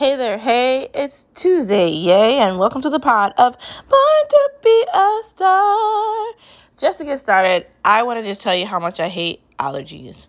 Hey 0.00 0.16
there, 0.16 0.38
hey, 0.38 0.88
it's 0.94 1.26
Tuesday, 1.34 1.90
yay, 1.90 2.38
and 2.38 2.58
welcome 2.58 2.80
to 2.80 2.88
the 2.88 2.98
pod 2.98 3.34
of 3.36 3.54
Born 3.86 4.28
to 4.30 4.50
Be 4.64 4.86
a 4.94 5.20
Star. 5.24 6.26
Just 6.78 6.96
to 6.96 7.04
get 7.04 7.20
started, 7.20 7.66
I 7.84 8.02
want 8.04 8.18
to 8.18 8.24
just 8.24 8.40
tell 8.40 8.54
you 8.54 8.64
how 8.64 8.78
much 8.78 8.98
I 8.98 9.08
hate 9.08 9.42
allergies. 9.58 10.26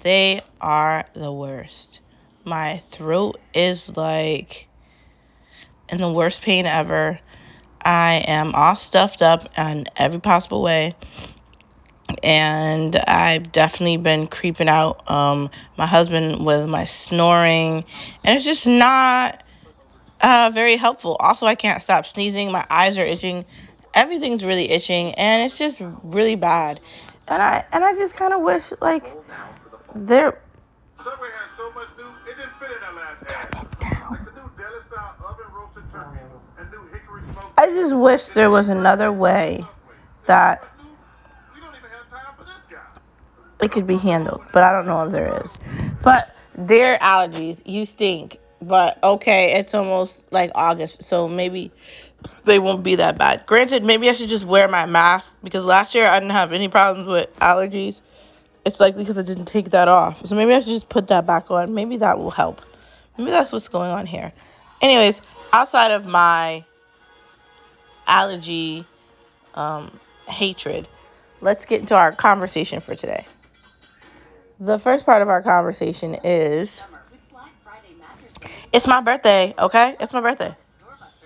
They 0.00 0.42
are 0.60 1.04
the 1.14 1.30
worst. 1.30 2.00
My 2.44 2.82
throat 2.90 3.38
is 3.54 3.88
like 3.96 4.66
in 5.88 5.98
the 5.98 6.12
worst 6.12 6.42
pain 6.42 6.66
ever. 6.66 7.20
I 7.82 8.14
am 8.26 8.52
all 8.52 8.74
stuffed 8.74 9.22
up 9.22 9.48
in 9.56 9.86
every 9.96 10.18
possible 10.18 10.60
way 10.60 10.96
and 12.22 12.96
I've 12.96 13.52
definitely 13.52 13.96
been 13.98 14.26
creeping 14.26 14.68
out 14.68 15.10
um, 15.10 15.50
my 15.76 15.86
husband 15.86 16.44
with 16.44 16.68
my 16.68 16.84
snoring, 16.84 17.84
and 18.24 18.36
it's 18.36 18.44
just 18.44 18.66
not 18.66 19.42
uh, 20.20 20.50
very 20.54 20.76
helpful. 20.76 21.16
Also, 21.20 21.46
I 21.46 21.54
can't 21.54 21.82
stop 21.82 22.06
sneezing. 22.06 22.50
My 22.52 22.66
eyes 22.70 22.96
are 22.98 23.04
itching. 23.04 23.44
Everything's 23.94 24.44
really 24.44 24.70
itching, 24.70 25.14
and 25.14 25.42
it's 25.42 25.56
just 25.58 25.80
really 26.02 26.36
bad. 26.36 26.80
And 27.28 27.42
I 27.42 27.64
and 27.72 27.84
I 27.84 27.94
just 27.94 28.14
kind 28.14 28.32
of 28.34 28.42
wish 28.42 28.64
like 28.80 29.04
there. 29.94 30.38
Subway 31.02 31.28
has 31.28 31.56
so 31.56 31.70
much 31.72 31.88
new, 31.98 32.04
it 32.30 32.36
didn't 32.36 32.52
fit 32.58 32.70
in 32.70 32.80
that 32.80 32.94
last 32.94 33.32
ad. 33.32 33.54
Like 34.10 34.24
the 34.24 34.30
new 34.32 34.50
deli 34.56 34.80
style 34.90 35.14
oven 35.26 35.44
roasted 35.54 35.84
turkey 35.92 36.20
and 36.58 36.70
new 36.70 36.86
hickory 36.92 37.22
smoked. 37.32 37.58
I 37.58 37.66
just 37.66 37.94
wish 37.94 38.26
there 38.28 38.50
was 38.50 38.68
another 38.68 39.12
way 39.12 39.64
that 40.26 40.64
We 41.54 41.60
don't 41.60 41.70
even 41.76 41.90
have 41.90 42.08
time 42.10 42.34
for 42.38 42.44
this 42.44 42.54
guy. 42.70 42.80
It 43.64 43.72
could 43.72 43.86
be 43.86 43.96
handled, 43.96 44.42
but 44.52 44.62
I 44.62 44.72
don't 44.72 44.86
know 44.86 45.04
if 45.06 45.12
there 45.12 45.42
is. 45.42 45.50
But 46.02 46.36
dear 46.66 46.98
allergies, 46.98 47.62
you 47.64 47.86
stink. 47.86 48.38
But 48.60 49.02
okay, 49.02 49.54
it's 49.58 49.74
almost 49.74 50.22
like 50.30 50.50
August, 50.54 51.02
so 51.02 51.28
maybe 51.28 51.72
they 52.44 52.58
won't 52.58 52.82
be 52.82 52.94
that 52.96 53.18
bad. 53.18 53.44
Granted, 53.46 53.84
maybe 53.84 54.08
I 54.08 54.12
should 54.12 54.28
just 54.28 54.44
wear 54.44 54.68
my 54.68 54.86
mask 54.86 55.30
because 55.42 55.64
last 55.64 55.94
year 55.94 56.06
I 56.06 56.18
didn't 56.20 56.32
have 56.32 56.52
any 56.52 56.68
problems 56.68 57.06
with 57.08 57.34
allergies. 57.36 58.00
It's 58.64 58.80
likely 58.80 59.02
because 59.02 59.18
I 59.18 59.22
didn't 59.22 59.46
take 59.46 59.70
that 59.70 59.88
off. 59.88 60.24
So 60.26 60.34
maybe 60.34 60.54
I 60.54 60.60
should 60.60 60.68
just 60.68 60.88
put 60.88 61.08
that 61.08 61.26
back 61.26 61.50
on. 61.50 61.74
Maybe 61.74 61.98
that 61.98 62.18
will 62.18 62.30
help. 62.30 62.62
Maybe 63.18 63.30
that's 63.30 63.52
what's 63.52 63.68
going 63.68 63.90
on 63.90 64.06
here. 64.06 64.32
Anyways, 64.80 65.20
outside 65.52 65.90
of 65.90 66.06
my 66.06 66.64
allergy 68.06 68.86
um, 69.54 69.98
hatred, 70.26 70.88
let's 71.42 71.66
get 71.66 71.80
into 71.80 71.94
our 71.94 72.12
conversation 72.12 72.80
for 72.80 72.94
today. 72.94 73.26
The 74.60 74.78
first 74.78 75.04
part 75.04 75.20
of 75.20 75.28
our 75.28 75.42
conversation 75.42 76.16
is 76.22 76.80
it's 78.72 78.86
my 78.86 79.00
birthday, 79.00 79.52
okay? 79.58 79.96
It's 79.98 80.12
my 80.12 80.20
birthday. 80.20 80.54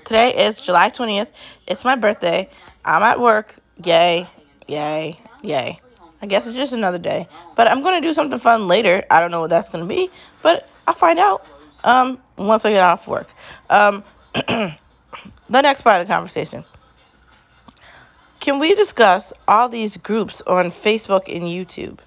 Today 0.05 0.47
is 0.47 0.59
July 0.59 0.89
20th. 0.89 1.29
It's 1.67 1.85
my 1.85 1.95
birthday. 1.95 2.49
I'm 2.87 3.03
at 3.03 3.21
work. 3.21 3.55
Yay, 3.85 4.27
yay, 4.67 5.21
yay. 5.43 5.79
I 6.23 6.27
guess 6.27 6.47
it's 6.47 6.57
just 6.57 6.73
another 6.73 6.97
day. 6.97 7.29
But 7.55 7.69
I'm 7.69 7.83
going 7.83 8.01
to 8.01 8.09
do 8.09 8.15
something 8.15 8.39
fun 8.39 8.67
later. 8.67 9.05
I 9.11 9.21
don't 9.21 9.31
know 9.31 9.43
what 9.43 9.51
that's 9.51 9.69
going 9.69 9.87
to 9.87 9.95
be, 9.95 10.11
but 10.41 10.67
I'll 10.87 10.95
find 10.95 11.19
out 11.19 11.45
um, 11.85 12.19
once 12.39 12.65
I 12.65 12.71
get 12.71 12.83
off 12.83 13.07
work. 13.07 13.29
Um, 13.69 14.05
the 14.35 14.73
next 15.51 15.83
part 15.83 16.01
of 16.01 16.09
the 16.09 16.13
conversation. 16.15 16.65
Can 18.41 18.59
we 18.59 18.75
discuss 18.75 19.35
all 19.47 19.69
these 19.69 19.99
groups 19.99 20.41
on 20.47 20.71
Facebook 20.71 21.25
and 21.29 21.43
YouTube? 21.45 21.99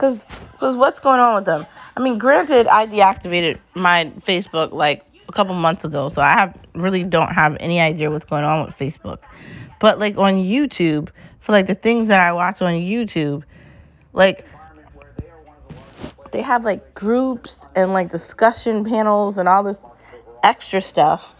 Cause, 0.00 0.24
cause 0.58 0.76
what's 0.76 0.98
going 0.98 1.20
on 1.20 1.34
with 1.34 1.44
them? 1.44 1.66
I 1.94 2.00
mean, 2.00 2.16
granted, 2.16 2.66
I 2.68 2.86
deactivated 2.86 3.58
my 3.74 4.10
Facebook 4.20 4.72
like 4.72 5.04
a 5.28 5.32
couple 5.32 5.52
months 5.52 5.84
ago, 5.84 6.10
so 6.14 6.22
I 6.22 6.32
have 6.32 6.56
really 6.74 7.04
don't 7.04 7.28
have 7.28 7.54
any 7.60 7.80
idea 7.80 8.10
what's 8.10 8.24
going 8.24 8.44
on 8.44 8.64
with 8.64 8.74
Facebook. 8.76 9.18
But 9.78 9.98
like 9.98 10.16
on 10.16 10.36
YouTube, 10.36 11.10
for 11.42 11.52
like 11.52 11.66
the 11.66 11.74
things 11.74 12.08
that 12.08 12.18
I 12.18 12.32
watch 12.32 12.62
on 12.62 12.72
YouTube, 12.72 13.42
like 14.14 14.46
they 16.32 16.40
have 16.40 16.64
like 16.64 16.94
groups 16.94 17.58
and 17.76 17.92
like 17.92 18.10
discussion 18.10 18.86
panels 18.86 19.36
and 19.36 19.50
all 19.50 19.62
this 19.62 19.82
extra 20.42 20.80
stuff. 20.80 21.34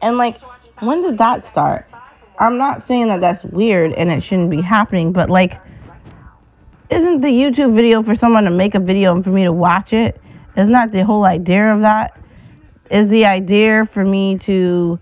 And 0.00 0.16
like, 0.16 0.38
when 0.80 1.02
did 1.02 1.18
that 1.18 1.44
start? 1.50 1.86
I'm 2.38 2.56
not 2.56 2.86
saying 2.88 3.08
that 3.08 3.20
that's 3.20 3.44
weird 3.44 3.92
and 3.92 4.10
it 4.10 4.22
shouldn't 4.22 4.48
be 4.48 4.62
happening, 4.62 5.12
but 5.12 5.28
like 5.28 5.60
isn't 6.90 7.20
the 7.20 7.28
YouTube 7.28 7.74
video 7.74 8.02
for 8.02 8.16
someone 8.16 8.44
to 8.44 8.50
make 8.50 8.74
a 8.74 8.80
video 8.80 9.14
and 9.14 9.22
for 9.22 9.30
me 9.30 9.44
to 9.44 9.52
watch 9.52 9.92
it? 9.92 10.20
Isn't 10.56 10.72
that 10.72 10.92
the 10.92 11.04
whole 11.04 11.24
idea 11.24 11.72
of 11.74 11.80
that? 11.82 12.18
Is 12.90 13.08
the 13.10 13.26
idea 13.26 13.88
for 13.92 14.04
me 14.04 14.38
to 14.46 14.98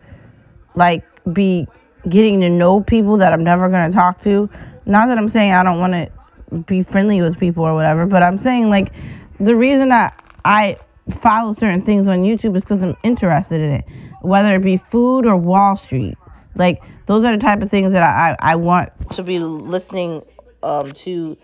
like 0.75 1.05
be 1.33 1.67
getting 2.09 2.41
to 2.41 2.49
know 2.49 2.81
people 2.81 3.19
that 3.19 3.33
I'm 3.33 3.45
never 3.45 3.69
gonna 3.69 3.93
talk 3.93 4.23
to? 4.25 4.51
Not 4.85 5.07
that 5.09 5.19
I'm 5.19 5.31
saying 5.31 5.53
I 5.53 5.63
don't 5.63 5.79
want 5.79 5.93
to 5.93 6.59
be 6.67 6.83
friendly 6.83 7.23
with 7.23 7.39
people 7.39 7.65
or 7.65 7.75
whatever, 7.75 8.07
but 8.07 8.23
I'm 8.23 8.43
saying 8.43 8.69
like 8.69 8.93
the 9.39 9.55
reason 9.55 9.89
that 9.91 10.23
I 10.45 10.79
follow 11.23 11.55
certain 11.55 11.85
things 11.85 12.09
on 12.09 12.23
YouTube 12.23 12.57
is 12.57 12.63
because 12.63 12.83
I'm 12.83 12.97
interested 13.05 13.61
in 13.61 13.73
it, 13.73 13.85
whether 14.23 14.57
it 14.57 14.65
be 14.65 14.83
food 14.91 15.27
or 15.27 15.37
Wall 15.37 15.81
Street. 15.87 16.17
Like 16.57 16.83
those 17.07 17.25
are 17.25 17.37
the 17.37 17.43
type 17.43 17.63
of 17.63 17.71
things 17.71 17.93
that 17.93 18.03
I 18.03 18.33
I, 18.33 18.53
I 18.53 18.55
want 18.57 18.91
to 19.13 19.23
be 19.23 19.39
listening 19.39 20.25
um 20.63 20.93
to 20.93 21.37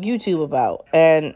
YouTube 0.00 0.42
about. 0.42 0.86
And 0.92 1.34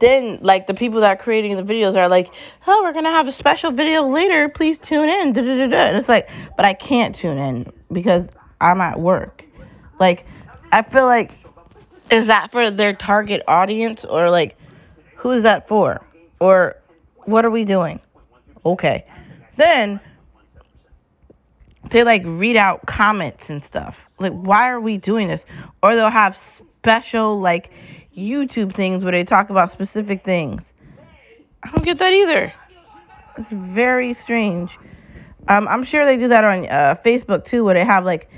then 0.00 0.38
like 0.42 0.66
the 0.66 0.74
people 0.74 1.00
that 1.00 1.08
are 1.08 1.16
creating 1.16 1.56
the 1.56 1.62
videos 1.62 1.96
are 1.96 2.08
like, 2.08 2.30
oh, 2.66 2.82
we're 2.82 2.92
gonna 2.92 3.10
have 3.10 3.28
a 3.28 3.32
special 3.32 3.70
video 3.70 4.08
later. 4.08 4.48
Please 4.48 4.78
tune 4.82 5.08
in. 5.08 5.32
Da, 5.32 5.42
da, 5.42 5.66
da. 5.66 5.76
And 5.76 5.96
it's 5.96 6.08
like, 6.08 6.28
but 6.56 6.64
I 6.64 6.74
can't 6.74 7.16
tune 7.16 7.38
in 7.38 7.72
because 7.92 8.26
I'm 8.60 8.80
at 8.80 8.98
work. 8.98 9.44
Like, 9.98 10.24
I 10.72 10.82
feel 10.82 11.06
like 11.06 11.32
is 12.10 12.26
that 12.26 12.52
for 12.52 12.70
their 12.70 12.94
target 12.94 13.42
audience 13.46 14.04
or 14.04 14.30
like 14.30 14.56
who 15.16 15.32
is 15.32 15.42
that 15.42 15.68
for? 15.68 16.04
Or 16.40 16.76
what 17.24 17.44
are 17.44 17.50
we 17.50 17.64
doing? 17.64 18.00
Okay. 18.64 19.04
Then 19.56 20.00
they 21.90 22.04
like 22.04 22.22
read 22.24 22.56
out 22.56 22.86
comments 22.86 23.42
and 23.48 23.62
stuff. 23.68 23.96
Like, 24.20 24.32
why 24.32 24.68
are 24.68 24.80
we 24.80 24.96
doing 24.96 25.28
this? 25.28 25.40
Or 25.82 25.94
they'll 25.94 26.10
have 26.10 26.36
special 26.88 27.38
like 27.38 27.70
YouTube 28.16 28.74
things 28.74 29.02
where 29.02 29.12
they 29.12 29.24
talk 29.24 29.50
about 29.50 29.72
specific 29.74 30.24
things. 30.24 30.62
I 31.62 31.70
don't 31.70 31.84
get 31.84 31.98
that 31.98 32.12
either. 32.12 32.52
It's 33.36 33.50
very 33.50 34.14
strange. 34.22 34.70
Um, 35.48 35.68
I'm 35.68 35.84
sure 35.84 36.06
they 36.06 36.16
do 36.16 36.28
that 36.28 36.44
on 36.44 36.66
uh, 36.66 36.96
Facebook 37.04 37.46
too, 37.46 37.62
where 37.62 37.74
they 37.74 37.84
have 37.84 38.06
like 38.06 38.30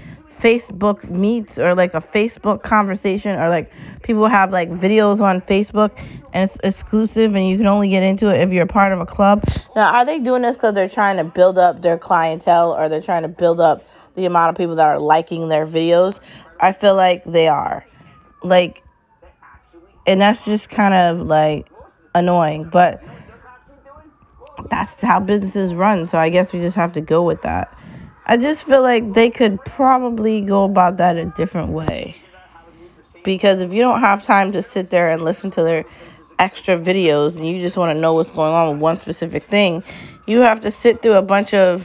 Facebook 0.42 1.08
meets 1.08 1.58
or 1.58 1.76
like 1.76 1.94
a 1.94 2.00
Facebook 2.00 2.62
conversation, 2.64 3.38
or 3.38 3.48
like 3.48 3.70
people 4.02 4.28
have 4.28 4.50
like 4.50 4.68
videos 4.68 5.20
on 5.20 5.42
Facebook 5.42 5.90
and 6.32 6.50
it's 6.50 6.58
exclusive 6.64 7.34
and 7.34 7.48
you 7.48 7.56
can 7.56 7.66
only 7.66 7.88
get 7.88 8.02
into 8.02 8.28
it 8.28 8.40
if 8.40 8.50
you're 8.50 8.64
a 8.64 8.66
part 8.66 8.92
of 8.92 9.00
a 9.00 9.06
club. 9.06 9.44
Now, 9.76 9.92
are 9.94 10.04
they 10.04 10.18
doing 10.18 10.42
this 10.42 10.56
because 10.56 10.74
they're 10.74 10.88
trying 10.88 11.18
to 11.18 11.24
build 11.24 11.56
up 11.56 11.82
their 11.82 11.98
clientele 11.98 12.72
or 12.72 12.88
they're 12.88 13.00
trying 13.00 13.22
to 13.22 13.28
build 13.28 13.60
up 13.60 13.84
the 14.16 14.24
amount 14.24 14.50
of 14.50 14.56
people 14.56 14.74
that 14.74 14.88
are 14.88 14.98
liking 14.98 15.48
their 15.48 15.66
videos? 15.66 16.18
I 16.58 16.72
feel 16.72 16.96
like 16.96 17.24
they 17.24 17.46
are. 17.46 17.84
Like, 18.42 18.82
and 20.06 20.20
that's 20.20 20.42
just 20.44 20.68
kind 20.70 20.94
of 20.94 21.26
like 21.26 21.66
annoying, 22.14 22.68
but 22.72 23.02
that's 24.70 24.92
how 25.00 25.20
businesses 25.20 25.74
run. 25.74 26.08
So 26.10 26.18
I 26.18 26.30
guess 26.30 26.52
we 26.52 26.60
just 26.60 26.76
have 26.76 26.92
to 26.94 27.00
go 27.00 27.22
with 27.22 27.42
that. 27.42 27.76
I 28.26 28.36
just 28.36 28.64
feel 28.66 28.82
like 28.82 29.14
they 29.14 29.30
could 29.30 29.58
probably 29.64 30.40
go 30.40 30.64
about 30.64 30.98
that 30.98 31.16
a 31.16 31.26
different 31.36 31.70
way. 31.70 32.16
Because 33.24 33.60
if 33.60 33.72
you 33.72 33.80
don't 33.80 34.00
have 34.00 34.24
time 34.24 34.52
to 34.52 34.62
sit 34.62 34.90
there 34.90 35.10
and 35.10 35.22
listen 35.22 35.50
to 35.52 35.62
their 35.62 35.84
extra 36.38 36.78
videos 36.78 37.36
and 37.36 37.46
you 37.46 37.60
just 37.60 37.76
want 37.76 37.94
to 37.94 38.00
know 38.00 38.14
what's 38.14 38.30
going 38.30 38.52
on 38.52 38.70
with 38.72 38.80
one 38.80 38.98
specific 38.98 39.48
thing, 39.50 39.82
you 40.26 40.40
have 40.40 40.62
to 40.62 40.70
sit 40.70 41.02
through 41.02 41.14
a 41.14 41.22
bunch 41.22 41.52
of 41.52 41.82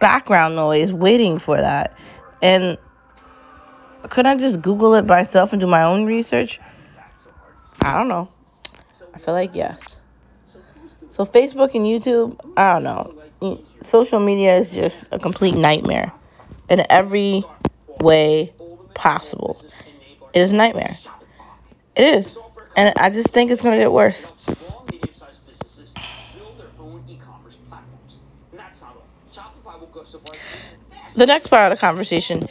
background 0.00 0.54
noise 0.54 0.92
waiting 0.92 1.40
for 1.40 1.56
that. 1.56 1.96
And 2.42 2.78
could 4.08 4.26
I 4.26 4.36
just 4.36 4.62
Google 4.62 4.94
it 4.94 5.04
myself 5.04 5.52
and 5.52 5.60
do 5.60 5.66
my 5.66 5.82
own 5.82 6.06
research? 6.06 6.58
I 7.80 7.98
don't 7.98 8.08
know. 8.08 8.28
I 9.14 9.18
feel 9.18 9.34
like 9.34 9.54
yes. 9.54 9.80
So 11.08 11.24
Facebook 11.24 11.74
and 11.74 11.84
YouTube, 11.84 12.38
I 12.56 12.74
don't 12.74 12.84
know. 12.84 13.58
Social 13.82 14.20
media 14.20 14.56
is 14.58 14.70
just 14.70 15.08
a 15.10 15.18
complete 15.18 15.54
nightmare 15.54 16.12
in 16.68 16.84
every 16.88 17.44
way 18.00 18.52
possible. 18.94 19.62
It 20.32 20.40
is 20.40 20.52
a 20.52 20.54
nightmare. 20.54 20.96
It 21.96 22.04
is. 22.04 22.38
And 22.76 22.94
I 22.96 23.10
just 23.10 23.30
think 23.30 23.50
it's 23.50 23.62
going 23.62 23.74
to 23.74 23.82
get 23.82 23.92
worse. 23.92 24.30
The 31.16 31.26
next 31.26 31.48
part 31.48 31.72
of 31.72 31.76
the 31.76 31.80
conversation 31.80 32.48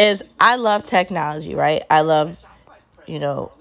is 0.00 0.22
I 0.40 0.56
love 0.56 0.86
technology, 0.86 1.54
right? 1.54 1.82
I 1.90 2.00
love, 2.00 2.36
you 3.06 3.18
know, 3.18 3.52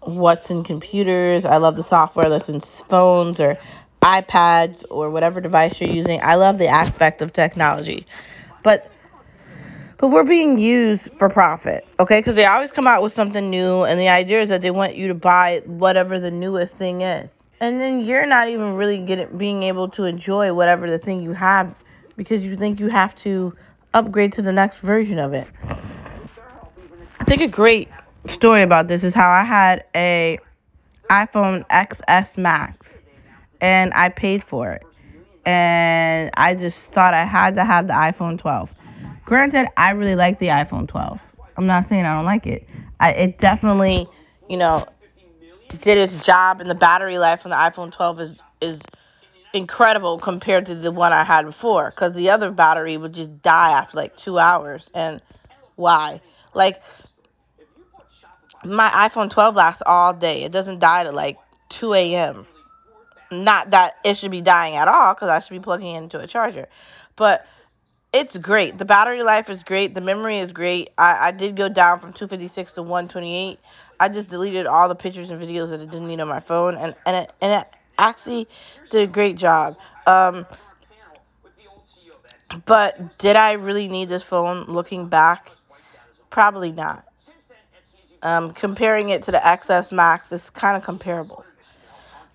what's 0.00 0.50
in 0.50 0.64
computers. 0.64 1.44
I 1.44 1.58
love 1.58 1.76
the 1.76 1.82
software 1.84 2.30
that's 2.30 2.48
in 2.48 2.60
phones 2.60 3.38
or 3.38 3.58
iPads 4.00 4.84
or 4.90 5.10
whatever 5.10 5.40
device 5.40 5.80
you're 5.80 5.90
using. 5.90 6.20
I 6.22 6.36
love 6.36 6.58
the 6.58 6.66
aspect 6.66 7.20
of 7.20 7.32
technology. 7.32 8.06
But 8.62 8.90
but 9.98 10.08
we're 10.08 10.24
being 10.24 10.58
used 10.58 11.08
for 11.16 11.28
profit, 11.28 11.86
okay? 12.00 12.18
Because 12.18 12.34
they 12.34 12.44
always 12.44 12.72
come 12.72 12.88
out 12.88 13.04
with 13.04 13.12
something 13.12 13.50
new, 13.50 13.82
and 13.82 14.00
the 14.00 14.08
idea 14.08 14.42
is 14.42 14.48
that 14.48 14.60
they 14.60 14.72
want 14.72 14.96
you 14.96 15.06
to 15.06 15.14
buy 15.14 15.62
whatever 15.64 16.18
the 16.18 16.30
newest 16.30 16.74
thing 16.74 17.02
is, 17.02 17.30
and 17.60 17.80
then 17.80 18.00
you're 18.00 18.26
not 18.26 18.48
even 18.48 18.74
really 18.74 18.98
getting 18.98 19.36
being 19.38 19.62
able 19.62 19.88
to 19.90 20.04
enjoy 20.04 20.52
whatever 20.52 20.90
the 20.90 20.98
thing 20.98 21.22
you 21.22 21.34
have 21.34 21.72
because 22.16 22.42
you 22.42 22.56
think 22.56 22.80
you 22.80 22.88
have 22.88 23.14
to 23.14 23.54
upgrade 23.94 24.32
to 24.32 24.42
the 24.42 24.52
next 24.52 24.80
version 24.80 25.18
of 25.18 25.34
it. 25.34 25.46
I 27.22 27.24
think 27.24 27.40
a 27.40 27.46
great 27.46 27.88
story 28.30 28.64
about 28.64 28.88
this 28.88 29.04
is 29.04 29.14
how 29.14 29.30
I 29.30 29.44
had 29.44 29.84
a 29.94 30.40
iPhone 31.08 31.64
XS 31.68 32.36
Max 32.36 32.84
and 33.60 33.94
I 33.94 34.08
paid 34.08 34.42
for 34.42 34.72
it. 34.72 34.82
And 35.46 36.32
I 36.36 36.56
just 36.56 36.76
thought 36.92 37.14
I 37.14 37.24
had 37.24 37.54
to 37.54 37.64
have 37.64 37.86
the 37.86 37.92
iPhone 37.92 38.40
12. 38.40 38.70
Granted, 39.24 39.68
I 39.76 39.90
really 39.90 40.16
like 40.16 40.40
the 40.40 40.48
iPhone 40.48 40.88
12. 40.88 41.20
I'm 41.56 41.66
not 41.68 41.88
saying 41.88 42.04
I 42.04 42.16
don't 42.16 42.24
like 42.24 42.48
it. 42.48 42.68
I 42.98 43.12
it 43.12 43.38
definitely, 43.38 44.08
you 44.50 44.56
know, 44.56 44.84
did 45.80 45.98
its 45.98 46.24
job 46.26 46.60
and 46.60 46.68
the 46.68 46.74
battery 46.74 47.18
life 47.18 47.46
on 47.46 47.50
the 47.50 47.56
iPhone 47.56 47.92
12 47.92 48.20
is 48.20 48.36
is 48.60 48.80
incredible 49.54 50.18
compared 50.18 50.66
to 50.66 50.74
the 50.74 50.90
one 50.90 51.12
I 51.12 51.22
had 51.22 51.46
before 51.46 51.92
cuz 51.92 52.14
the 52.14 52.30
other 52.30 52.50
battery 52.50 52.96
would 52.96 53.12
just 53.14 53.42
die 53.42 53.70
after 53.70 53.96
like 53.96 54.16
2 54.16 54.40
hours 54.40 54.90
and 54.92 55.22
why? 55.76 56.20
Like 56.54 56.82
my 58.64 58.88
iPhone 58.88 59.30
12 59.30 59.54
lasts 59.54 59.82
all 59.84 60.14
day. 60.14 60.44
It 60.44 60.52
doesn't 60.52 60.78
die 60.78 61.04
to 61.04 61.12
like 61.12 61.38
2 61.70 61.94
a.m. 61.94 62.46
Not 63.30 63.70
that 63.70 63.94
it 64.04 64.16
should 64.16 64.30
be 64.30 64.42
dying 64.42 64.76
at 64.76 64.88
all 64.88 65.14
because 65.14 65.30
I 65.30 65.40
should 65.40 65.54
be 65.54 65.60
plugging 65.60 65.94
into 65.94 66.18
a 66.18 66.26
charger. 66.26 66.68
But 67.16 67.46
it's 68.12 68.36
great. 68.36 68.76
The 68.76 68.84
battery 68.84 69.22
life 69.22 69.48
is 69.48 69.62
great. 69.62 69.94
The 69.94 70.00
memory 70.02 70.38
is 70.38 70.52
great. 70.52 70.90
I, 70.98 71.28
I 71.28 71.30
did 71.30 71.56
go 71.56 71.68
down 71.68 72.00
from 72.00 72.12
256 72.12 72.72
to 72.72 72.82
128. 72.82 73.58
I 73.98 74.08
just 74.08 74.28
deleted 74.28 74.66
all 74.66 74.88
the 74.88 74.94
pictures 74.94 75.30
and 75.30 75.40
videos 75.40 75.70
that 75.70 75.80
I 75.80 75.86
didn't 75.86 76.08
need 76.08 76.20
on 76.20 76.28
my 76.28 76.40
phone, 76.40 76.76
and 76.76 76.94
and 77.06 77.16
it, 77.16 77.32
and 77.40 77.52
it 77.52 77.66
actually 77.96 78.48
did 78.90 79.02
a 79.02 79.06
great 79.06 79.36
job. 79.36 79.76
Um, 80.06 80.44
but 82.66 83.18
did 83.18 83.36
I 83.36 83.52
really 83.52 83.88
need 83.88 84.08
this 84.08 84.22
phone? 84.22 84.64
Looking 84.64 85.08
back, 85.08 85.52
probably 86.28 86.72
not. 86.72 87.06
Um, 88.22 88.52
comparing 88.52 89.08
it 89.08 89.24
to 89.24 89.32
the 89.32 89.38
XS 89.38 89.92
Max 89.92 90.30
is 90.30 90.48
kind 90.50 90.76
of 90.76 90.84
comparable. 90.84 91.44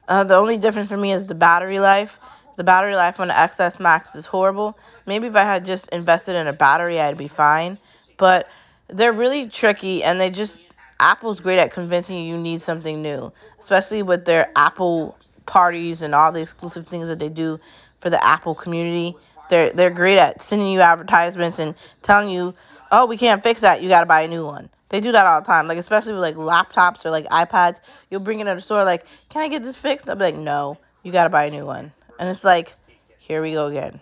Uh, 0.08 0.24
the 0.24 0.36
only 0.36 0.58
difference 0.58 0.90
for 0.90 0.98
me 0.98 1.14
is 1.14 1.26
the 1.26 1.36
battery 1.36 1.80
life. 1.80 2.20
The 2.58 2.64
battery 2.64 2.96
life 2.96 3.20
on 3.20 3.28
the 3.30 3.34
XS 3.34 3.80
Max 3.80 4.16
is 4.16 4.26
horrible. 4.26 4.78
Maybe 5.06 5.28
if 5.28 5.36
I 5.36 5.44
had 5.44 5.64
just 5.64 5.90
invested 5.90 6.36
in 6.36 6.48
a 6.48 6.54
battery, 6.54 7.00
I'd 7.00 7.18
be 7.18 7.28
fine. 7.28 7.78
But 8.18 8.50
they're 8.88 9.14
really 9.14 9.48
tricky, 9.48 10.04
and 10.04 10.20
they 10.20 10.30
just 10.30 10.60
Apple's 11.00 11.40
great 11.40 11.60
at 11.60 11.72
convincing 11.72 12.18
you 12.18 12.36
you 12.36 12.42
need 12.42 12.62
something 12.62 13.02
new, 13.02 13.32
especially 13.60 14.02
with 14.02 14.26
their 14.26 14.52
Apple 14.56 15.18
parties 15.46 16.02
and 16.02 16.16
all 16.16 16.32
the 16.32 16.42
exclusive 16.42 16.88
things 16.88 17.08
that 17.10 17.20
they 17.20 17.30
do 17.30 17.60
for 18.00 18.10
the 18.10 18.24
Apple 18.24 18.56
community. 18.56 19.16
They're 19.50 19.72
they're 19.72 19.90
great 19.92 20.18
at 20.18 20.42
sending 20.42 20.70
you 20.70 20.82
advertisements 20.82 21.60
and 21.60 21.76
telling 22.02 22.30
you, 22.30 22.56
"Oh, 22.92 23.06
we 23.06 23.18
can't 23.18 23.44
fix 23.44 23.62
that. 23.62 23.82
You 23.82 23.90
got 23.90 24.02
to 24.02 24.06
buy 24.06 24.22
a 24.22 24.28
new 24.28 24.46
one." 24.46 24.70
They 24.90 25.02
do 25.02 25.12
that 25.12 25.26
all 25.26 25.42
the 25.42 25.48
time, 25.48 25.68
like 25.68 25.78
especially 25.78 26.14
with 26.14 26.22
like 26.22 26.36
laptops 26.36 27.06
or 27.06 27.12
like 27.12 27.26
iPads. 27.26 27.82
You'll 28.10 28.22
bring 28.22 28.40
it 28.40 28.48
in 28.48 28.56
the 28.56 28.62
store, 28.62 28.84
like, 28.84 29.06
"Can 29.30 29.42
I 29.42 29.50
get 29.50 29.64
this 29.64 29.78
fixed?" 29.78 30.06
They'll 30.06 30.16
be 30.16 30.26
like, 30.26 30.36
"No, 30.36 30.78
you 31.04 31.12
got 31.12 31.26
to 31.26 31.30
buy 31.30 31.46
a 31.46 31.52
new 31.52 31.66
one." 31.66 31.92
And 32.20 32.30
it's 32.30 32.44
like, 32.44 32.76
here 33.20 33.42
we 33.42 33.52
go 33.54 33.68
again. 33.68 34.00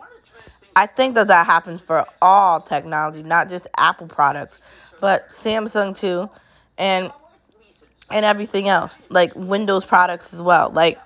I 0.75 0.85
think 0.85 1.15
that 1.15 1.27
that 1.29 1.45
happens 1.45 1.81
for 1.81 2.05
all 2.21 2.61
technology, 2.61 3.23
not 3.23 3.49
just 3.49 3.67
Apple 3.77 4.07
products, 4.07 4.59
but 4.99 5.29
Samsung 5.29 5.97
too, 5.97 6.29
and 6.77 7.11
and 8.11 8.25
everything 8.25 8.69
else, 8.69 8.99
like 9.09 9.33
Windows 9.35 9.85
products 9.85 10.33
as 10.33 10.41
well. 10.41 10.69
Like 10.69 10.99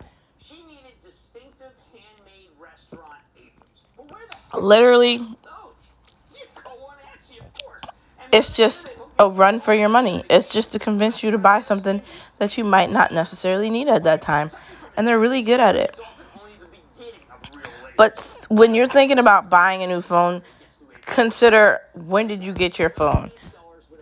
literally, 4.54 5.22
it's 8.34 8.56
just 8.56 8.90
a 9.20 9.30
run 9.30 9.60
for 9.60 9.74
your 9.74 9.90
money. 9.90 10.24
It's 10.30 10.48
just 10.48 10.72
to 10.72 10.80
convince 10.80 11.22
you 11.22 11.32
to 11.32 11.38
buy 11.38 11.62
something 11.62 12.02
that 12.38 12.58
you 12.58 12.64
might 12.64 12.90
not 12.90 13.12
necessarily 13.12 13.70
need 13.70 13.90
at 13.90 14.06
that 14.06 14.22
time, 14.22 14.50
and 14.96 15.06
they're 15.06 15.20
really 15.20 15.44
good 15.44 15.60
at 15.60 15.76
it. 15.76 16.00
But 17.98 18.48
when 18.48 18.74
you're 18.74 18.88
thinking 18.88 19.20
about 19.20 19.50
buying 19.50 19.84
a 19.84 19.88
new 19.88 20.02
phone, 20.02 20.42
consider 21.02 21.82
when 21.94 22.28
did 22.28 22.46
you 22.46 22.54
get 22.54 22.80
your 22.80 22.90
phone? 22.90 23.30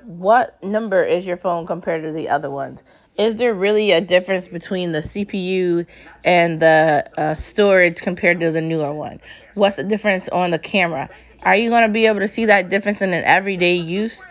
What 0.04 0.64
number 0.64 1.04
is 1.04 1.25
your 1.25 1.36
phone 1.36 1.66
compared 1.66 2.04
to 2.04 2.12
the 2.12 2.30
other 2.30 2.52
ones? 2.52 2.84
Is 3.18 3.36
there 3.36 3.56
really 3.56 3.92
a 3.92 4.00
difference 4.00 4.48
between 4.48 4.92
the 4.92 5.00
CPU 5.00 5.88
and 6.24 6.62
the 6.62 7.10
uh, 7.18 7.34
storage 7.34 8.00
compared 8.02 8.40
to 8.42 8.52
the 8.52 8.62
newer 8.62 8.94
one? 8.94 9.20
What's 9.56 9.78
the 9.78 9.84
difference 9.84 10.30
on 10.30 10.52
the 10.52 10.60
camera? 10.60 11.10
Are 11.42 11.56
you 11.56 11.72
going 11.72 11.88
to 11.88 11.92
be 11.92 12.06
able 12.06 12.20
to 12.20 12.28
see 12.28 12.46
that 12.46 12.70
difference 12.70 13.02
in 13.02 13.13
an 13.13 13.24
everyday 13.24 13.74
use? 13.74 14.22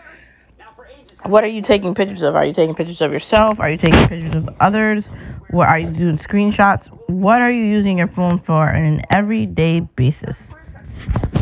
What 1.25 1.43
are 1.43 1.47
you 1.47 1.61
taking 1.61 1.95
pictures 1.95 2.21
of? 2.21 2.35
Are 2.35 2.45
you 2.45 2.53
taking 2.53 2.75
pictures 2.75 3.01
of 3.01 3.11
yourself? 3.11 3.59
Are 3.59 3.69
you 3.69 3.77
taking 3.77 4.07
pictures 4.07 4.35
of 4.35 4.49
others? 4.59 5.03
What 5.49 5.67
are 5.67 5.79
you 5.79 5.89
doing 5.89 6.19
screenshots? 6.19 6.85
What 7.09 7.41
are 7.41 7.51
you 7.51 7.63
using 7.63 7.97
your 7.97 8.07
phone 8.09 8.39
for 8.45 8.69
on 8.69 8.83
an 8.83 9.01
everyday 9.09 9.79
basis? 9.79 10.37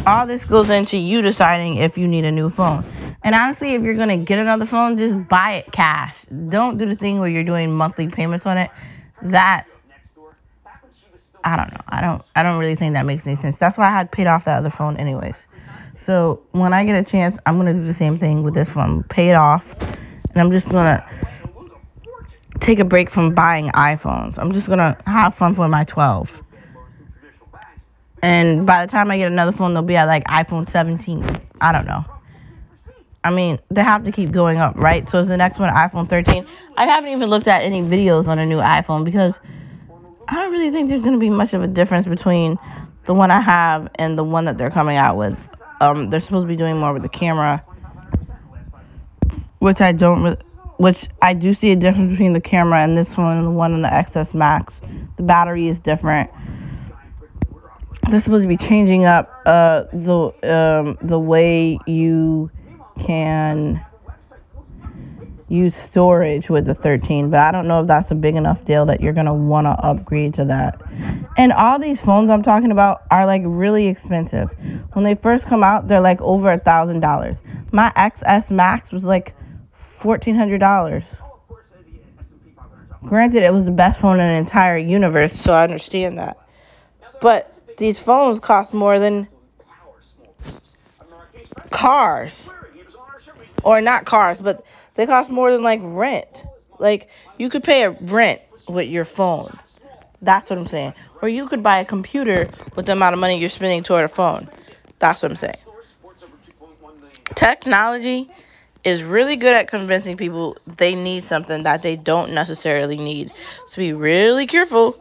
All 0.06 0.28
this 0.28 0.46
goes 0.46 0.70
into 0.70 0.98
you 0.98 1.22
deciding 1.22 1.78
if 1.78 1.98
you 1.98 2.08
need 2.08 2.26
a 2.26 2.32
new 2.32 2.50
phone. 2.52 2.86
And 3.24 3.34
honestly, 3.34 3.74
if 3.74 3.82
you're 3.82 3.96
gonna 3.96 4.18
get 4.18 4.40
another 4.40 4.66
phone, 4.66 4.98
just 4.98 5.28
buy 5.28 5.54
it 5.54 5.72
cash. 5.72 6.16
Don't 6.50 6.78
do 6.78 6.86
the 6.86 6.96
thing 6.96 7.20
where 7.20 7.30
you're 7.30 7.44
doing 7.44 7.72
monthly 7.72 8.08
payments 8.08 8.46
on 8.46 8.58
it. 8.58 8.70
That 9.24 9.66
I 11.44 11.56
don't 11.56 11.72
know. 11.72 11.82
I 11.88 12.02
don't 12.02 12.22
I 12.36 12.44
don't 12.44 12.60
really 12.60 12.76
think 12.76 12.94
that 12.94 13.06
makes 13.06 13.26
any 13.26 13.36
sense. 13.36 13.58
That's 13.60 13.78
why 13.78 13.88
I 13.88 13.92
had 13.92 14.12
paid 14.12 14.28
off 14.28 14.46
that 14.46 14.58
other 14.58 14.70
phone 14.70 14.98
anyways. 14.98 15.36
So 16.06 16.42
when 16.52 16.74
I 16.74 16.86
get 16.86 16.96
a 16.96 17.04
chance, 17.04 17.38
I'm 17.46 17.58
gonna 17.58 17.74
do 17.74 17.84
the 17.84 17.94
same 17.94 18.20
thing 18.20 18.44
with 18.44 18.54
this 18.54 18.74
one, 18.76 19.04
Pay 19.04 19.30
it 19.30 19.36
off. 19.36 19.64
And 19.80 20.38
I'm 20.42 20.52
just 20.52 20.70
gonna 20.70 21.04
take 22.62 22.80
a 22.80 22.84
break 22.84 23.12
from 23.12 23.34
buying 23.34 23.70
iPhones. 23.72 24.38
I'm 24.38 24.54
just 24.54 24.68
gonna 24.68 25.02
have 25.08 25.36
fun 25.36 25.56
with 25.56 25.70
my 25.70 25.84
12. 25.86 26.30
And 28.22 28.66
by 28.66 28.86
the 28.86 28.92
time 28.92 29.12
I 29.12 29.18
get 29.18 29.32
another 29.32 29.52
phone, 29.52 29.74
they'll 29.74 29.84
be 29.84 29.96
at 29.96 30.06
like 30.06 30.24
iPhone 30.26 30.72
17. 30.72 31.42
I 31.62 31.72
don't 31.72 31.86
know. 31.86 32.04
I 33.24 33.32
mean, 33.32 33.60
they 33.72 33.82
have 33.82 34.04
to 34.06 34.12
keep 34.12 34.32
going 34.32 34.58
up, 34.58 34.76
right? 34.76 35.10
So 35.12 35.20
is 35.20 35.28
the 35.28 35.38
next 35.38 35.60
one 35.60 35.74
iPhone 35.74 36.08
13? 36.08 36.46
I 36.78 36.86
haven't 36.86 37.12
even 37.12 37.28
looked 37.30 37.48
at 37.48 37.64
any 37.64 37.82
videos 37.82 38.28
on 38.28 38.38
a 38.38 38.46
new 38.46 38.58
iPhone 38.58 39.04
because 39.04 39.34
I 40.28 40.36
don't 40.36 40.52
really 40.52 40.72
think 40.72 40.90
there's 40.90 41.04
to 41.04 41.18
be 41.18 41.32
much 41.32 41.54
of 41.54 41.64
a 41.64 41.68
difference 41.68 42.08
between 42.08 42.58
the 43.08 43.14
one 43.14 43.32
I 43.32 43.42
have 43.42 43.90
and 43.96 44.18
the 44.18 44.24
one 44.24 44.46
that 44.46 44.60
they're 44.60 44.72
coming 44.72 44.98
out 44.98 45.18
with. 45.18 45.36
Um, 45.82 46.10
they're 46.10 46.22
supposed 46.22 46.46
to 46.46 46.48
be 46.48 46.56
doing 46.56 46.78
more 46.78 46.94
with 46.94 47.04
the 47.04 47.10
camera, 47.10 47.64
which 49.60 49.82
I 49.82 49.92
don't, 49.92 50.38
which 50.78 50.98
I 51.22 51.34
do 51.34 51.56
see 51.56 51.72
a 51.72 51.76
difference 51.76 52.12
between 52.12 52.34
the 52.34 52.42
camera 52.42 52.84
and 52.84 52.98
this 52.98 53.08
one 53.18 53.38
and 53.38 53.48
the 53.48 53.52
one 53.52 53.74
in 53.74 53.82
the 53.82 53.90
XS 53.90 54.34
Max. 54.34 54.74
The 55.18 55.24
battery 55.24 55.68
is 55.68 55.78
different. 55.84 56.30
They're 58.10 58.22
supposed 58.22 58.44
to 58.44 58.48
be 58.48 58.58
changing 58.58 59.06
up 59.06 59.30
uh, 59.46 59.84
the 59.92 60.32
um, 60.44 60.98
the 61.08 61.18
way 61.18 61.80
you 61.88 62.52
can 63.06 63.84
use 65.48 65.74
storage 65.92 66.50
with 66.50 66.66
the 66.66 66.74
13, 66.74 67.30
but 67.30 67.40
I 67.40 67.52
don't 67.52 67.68
know 67.68 67.82
if 67.82 67.88
that's 67.88 68.10
a 68.12 68.16
big 68.16 68.36
enough 68.36 68.64
deal 68.66 68.86
that 68.88 69.00
you're 69.00 69.14
going 69.14 69.28
to 69.28 69.34
want 69.34 69.66
to 69.66 69.72
upgrade 69.72 70.34
to 70.36 70.46
that. 70.46 70.82
And 71.38 71.52
all 71.52 71.80
these 71.80 72.00
phones 72.04 72.30
I'm 72.30 72.44
talking 72.44 72.72
about 72.72 73.04
are 73.12 73.26
like 73.26 73.44
really 73.46 73.88
expensive. 73.88 74.50
When 74.94 75.06
they 75.06 75.16
first 75.16 75.46
come 75.46 75.64
out, 75.64 75.88
they're 75.88 76.02
like 76.02 76.20
over 76.22 76.52
a 76.52 76.60
thousand 76.60 77.02
dollars. 77.02 77.36
My 77.72 77.92
XS 77.96 78.50
Max 78.50 78.92
was 78.92 79.04
like 79.04 79.36
fourteen 80.02 80.36
hundred 80.36 80.60
dollars. 80.60 81.04
Granted, 83.04 83.44
it 83.44 83.54
was 83.54 83.66
the 83.66 83.72
best 83.72 84.02
phone 84.02 84.20
in 84.20 84.28
the 84.28 84.40
entire 84.40 84.78
universe, 84.78 85.40
so 85.40 85.54
I 85.54 85.64
understand 85.64 86.18
that. 86.18 86.38
But 87.22 87.54
these 87.78 88.00
phones 88.00 88.40
cost 88.40 88.74
more 88.74 88.98
than 88.98 89.28
cars 91.70 92.32
or 93.64 93.82
not 93.82 94.06
cars, 94.06 94.38
but 94.40 94.64
they 94.96 95.06
cost 95.06 95.30
more 95.30 95.52
than 95.52 95.64
like 95.64 95.82
rent. 95.84 96.46
Like 96.80 97.10
you 97.38 97.50
could 97.50 97.64
pay 97.64 97.84
a 97.84 97.92
rent 97.92 98.42
with 98.68 98.88
your 98.90 99.06
phone. 99.06 99.58
That's 100.22 100.50
what 100.50 100.60
I'm 100.60 100.68
saying. 100.68 100.94
Or 101.22 101.30
you 101.30 101.48
could 101.48 101.64
buy 101.64 101.80
a 101.80 101.86
computer 101.86 102.50
with 102.76 102.86
the 102.88 102.94
amount 102.94 103.14
of 103.14 103.20
money 103.20 103.40
you're 103.40 103.50
spending 103.50 103.84
toward 103.84 104.06
a 104.06 104.10
phone. 104.10 104.50
That's 105.00 105.22
what 105.22 105.32
I'm 105.32 105.38
saying. 105.38 105.56
Technology 107.36 108.30
is 108.84 109.04
really 109.04 109.36
good 109.36 109.54
at 109.56 109.68
convincing 109.68 110.18
people 110.18 110.58
they 110.78 110.96
need 110.96 111.26
something 111.26 111.64
that 111.64 111.82
they 111.82 111.96
don't 111.96 112.34
necessarily 112.34 112.98
need. 112.98 113.32
So 113.68 113.78
be 113.78 113.94
really 113.94 114.48
careful 114.48 114.96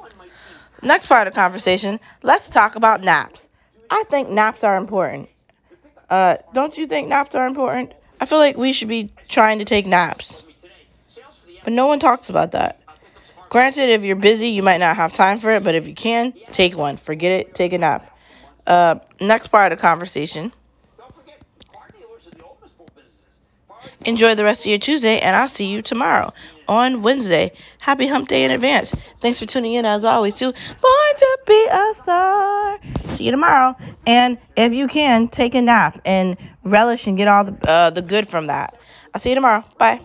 Next 0.82 1.06
part 1.06 1.26
of 1.26 1.34
the 1.34 1.40
conversation, 1.40 1.98
let's 2.22 2.48
talk 2.48 2.76
about 2.76 3.02
naps. 3.02 3.40
I 3.90 4.04
think 4.10 4.28
naps 4.28 4.62
are 4.64 4.76
important. 4.76 5.28
Uh, 6.10 6.36
don't 6.52 6.76
you 6.76 6.86
think 6.86 7.08
naps 7.08 7.34
are 7.34 7.46
important? 7.46 7.94
I 8.24 8.26
feel 8.26 8.38
like 8.38 8.56
we 8.56 8.72
should 8.72 8.88
be 8.88 9.12
trying 9.28 9.58
to 9.58 9.66
take 9.66 9.84
naps. 9.84 10.42
But 11.62 11.74
no 11.74 11.86
one 11.86 12.00
talks 12.00 12.30
about 12.30 12.52
that. 12.52 12.80
Granted, 13.50 13.90
if 13.90 14.00
you're 14.00 14.16
busy, 14.16 14.48
you 14.48 14.62
might 14.62 14.78
not 14.78 14.96
have 14.96 15.12
time 15.12 15.40
for 15.40 15.50
it, 15.50 15.62
but 15.62 15.74
if 15.74 15.86
you 15.86 15.94
can, 15.94 16.32
take 16.50 16.74
one. 16.74 16.96
Forget 16.96 17.32
it, 17.32 17.54
take 17.54 17.74
a 17.74 17.78
nap. 17.78 18.16
Uh, 18.66 18.94
next 19.20 19.48
part 19.48 19.72
of 19.72 19.78
the 19.78 19.82
conversation. 19.82 20.54
Enjoy 24.06 24.34
the 24.34 24.44
rest 24.44 24.62
of 24.62 24.68
your 24.68 24.78
Tuesday, 24.78 25.18
and 25.18 25.36
I'll 25.36 25.50
see 25.50 25.66
you 25.66 25.82
tomorrow 25.82 26.32
on 26.66 27.02
Wednesday. 27.02 27.52
Happy 27.78 28.06
Hump 28.06 28.28
Day 28.28 28.44
in 28.44 28.52
advance. 28.52 28.90
Thanks 29.20 29.38
for 29.38 29.44
tuning 29.44 29.74
in, 29.74 29.84
as 29.84 30.06
always, 30.06 30.36
to 30.36 30.46
Born 30.46 31.14
to 31.18 31.38
Be 31.46 31.66
a 31.70 31.92
Star. 32.02 32.78
See 33.04 33.24
you 33.24 33.32
tomorrow. 33.32 33.76
And 34.06 34.38
if 34.56 34.72
you 34.72 34.88
can, 34.88 35.28
take 35.28 35.54
a 35.54 35.60
nap 35.60 36.00
and 36.06 36.38
relish 36.64 37.06
and 37.06 37.16
get 37.16 37.28
all 37.28 37.44
the, 37.44 37.68
uh, 37.68 37.90
the 37.90 38.02
good 38.02 38.28
from 38.28 38.48
that. 38.48 38.74
I'll 39.14 39.20
see 39.20 39.30
you 39.30 39.34
tomorrow. 39.34 39.64
Bye. 39.78 40.00